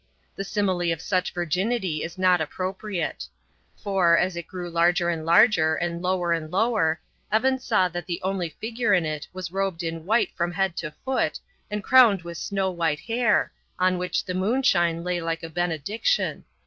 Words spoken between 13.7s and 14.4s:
on which the